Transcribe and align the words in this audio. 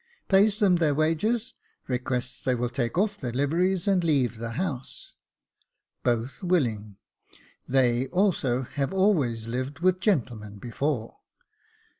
Pays 0.29 0.57
them 0.57 0.77
their 0.77 0.95
wages, 0.95 1.53
requests 1.87 2.41
they 2.41 2.55
will 2.55 2.69
take 2.69 2.97
off 2.97 3.19
their 3.19 3.31
liveries, 3.31 3.87
and 3.87 4.03
leave 4.03 4.37
the 4.39 4.53
house. 4.57 5.13
Both 6.01 6.41
willing. 6.41 6.97
They 7.67 8.07
also 8.07 8.63
had 8.63 8.93
always 8.93 9.45
lived 9.47 9.77
with 9.81 9.99
gentlemen 9.99 10.57
before. 10.57 11.17